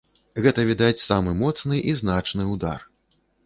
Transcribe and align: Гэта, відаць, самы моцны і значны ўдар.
Гэта, 0.45 0.63
відаць, 0.69 1.03
самы 1.09 1.31
моцны 1.43 1.85
і 1.93 1.95
значны 2.03 2.51
ўдар. 2.53 2.79